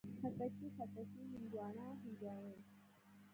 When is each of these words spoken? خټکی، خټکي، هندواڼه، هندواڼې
خټکی، 0.19 0.67
خټکي، 0.75 1.21
هندواڼه، 1.31 1.87
هندواڼې 2.01 2.55